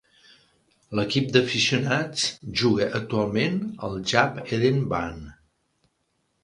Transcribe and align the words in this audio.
L'equip 0.99 1.27
d'aficionats 1.35 2.25
juga 2.63 2.89
actualment 3.01 3.61
al 3.89 4.01
Jaap 4.15 4.43
Eden 4.59 4.85
baan. 4.95 5.25